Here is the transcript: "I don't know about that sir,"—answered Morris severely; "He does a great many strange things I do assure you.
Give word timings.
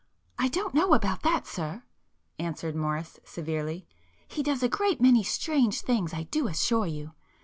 "I 0.39 0.47
don't 0.47 0.73
know 0.73 0.95
about 0.95 1.21
that 1.21 1.45
sir,"—answered 1.45 2.75
Morris 2.75 3.19
severely; 3.23 3.85
"He 4.27 4.41
does 4.41 4.63
a 4.63 4.67
great 4.67 4.99
many 4.99 5.21
strange 5.21 5.81
things 5.81 6.11
I 6.11 6.23
do 6.23 6.47
assure 6.47 6.87
you. 6.87 7.13